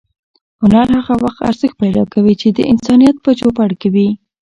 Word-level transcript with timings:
هنر 0.61 0.87
هغه 0.97 1.13
وخت 1.25 1.39
ارزښت 1.49 1.75
پیدا 1.83 2.03
کوي 2.13 2.33
چې 2.41 2.47
د 2.51 2.59
انسانیت 2.71 3.15
په 3.25 3.31
چوپړ 3.39 3.69
کې 3.79 3.89
وي. 3.93 4.09